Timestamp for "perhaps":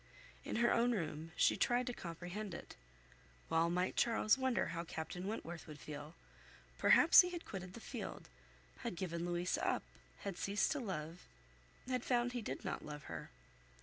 6.79-7.21